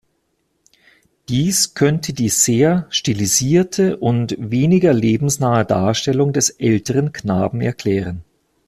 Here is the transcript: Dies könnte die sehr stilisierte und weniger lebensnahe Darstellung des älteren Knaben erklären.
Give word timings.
Dies 1.29 1.75
könnte 1.75 2.11
die 2.13 2.29
sehr 2.29 2.87
stilisierte 2.89 3.97
und 3.97 4.35
weniger 4.39 4.93
lebensnahe 4.93 5.63
Darstellung 5.63 6.33
des 6.33 6.49
älteren 6.49 7.13
Knaben 7.13 7.61
erklären. 7.61 8.23